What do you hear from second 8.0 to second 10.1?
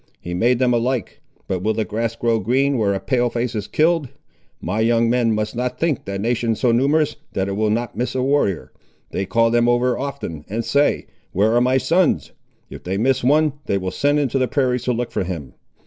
a warrior. They call them over